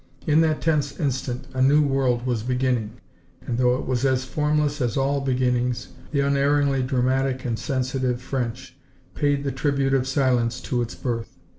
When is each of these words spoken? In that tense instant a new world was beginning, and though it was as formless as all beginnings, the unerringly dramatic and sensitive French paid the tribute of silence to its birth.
In 0.25 0.41
that 0.41 0.61
tense 0.63 0.99
instant 0.99 1.45
a 1.53 1.61
new 1.61 1.83
world 1.83 2.25
was 2.25 2.41
beginning, 2.41 2.93
and 3.45 3.59
though 3.59 3.75
it 3.77 3.85
was 3.85 4.03
as 4.03 4.25
formless 4.25 4.81
as 4.81 4.97
all 4.97 5.21
beginnings, 5.21 5.89
the 6.09 6.21
unerringly 6.21 6.81
dramatic 6.81 7.45
and 7.45 7.59
sensitive 7.59 8.19
French 8.19 8.75
paid 9.13 9.43
the 9.43 9.51
tribute 9.51 9.93
of 9.93 10.07
silence 10.07 10.59
to 10.61 10.81
its 10.81 10.95
birth. 10.95 11.37